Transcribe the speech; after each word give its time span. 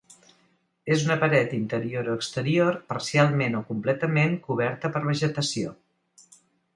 És 0.93 1.03
una 1.07 1.17
paret 1.23 1.51
interior 1.57 2.07
o 2.13 2.15
exterior 2.21 2.79
parcialment 2.93 3.57
o 3.59 3.61
completament 3.67 4.33
coberta 4.47 4.91
per 4.97 5.03
vegetació. 5.07 5.75